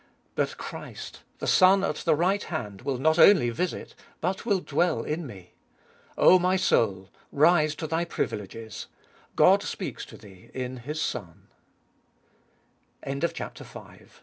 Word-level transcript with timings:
But 0.33 0.57
Christ, 0.57 1.21
the 1.37 1.45
Son 1.45 1.83
at 1.83 1.97
the 1.97 2.15
right 2.15 2.41
hand, 2.41 2.81
will 2.81 2.97
not 2.97 3.19
only 3.19 3.51
visit, 3.51 3.93
but 4.19 4.47
will 4.47 4.59
dwell 4.59 5.03
In 5.03 5.27
me. 5.27 5.53
0 6.19 6.39
my 6.39 6.55
soul, 6.55 7.11
rise 7.31 7.75
to 7.75 7.85
thy 7.85 8.05
privileges: 8.05 8.87
God 9.35 9.61
speaks 9.61 10.03
to 10.05 10.17
thee 10.17 10.49
in 10.55 10.77
His 10.77 10.99
So 10.99 11.27